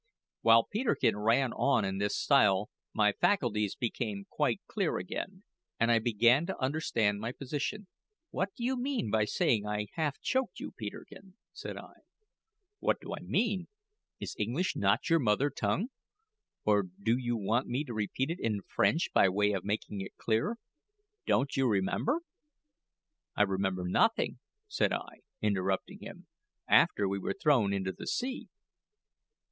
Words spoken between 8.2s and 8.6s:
"What